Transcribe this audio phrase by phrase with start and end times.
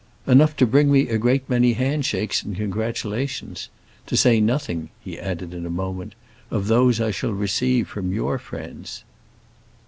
[0.25, 3.69] "Enough to bring me a great many hand shakes and congratulations.
[4.07, 6.15] To say nothing," he added, in a moment,
[6.49, 9.03] "of those I shall receive from your friends."